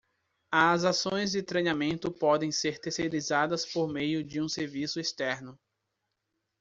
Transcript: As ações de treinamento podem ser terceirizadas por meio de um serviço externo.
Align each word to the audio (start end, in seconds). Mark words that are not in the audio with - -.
As 0.51 0.83
ações 0.83 1.31
de 1.31 1.43
treinamento 1.43 2.11
podem 2.11 2.51
ser 2.51 2.79
terceirizadas 2.79 3.63
por 3.71 3.87
meio 3.87 4.23
de 4.23 4.41
um 4.41 4.49
serviço 4.49 4.99
externo. 4.99 5.55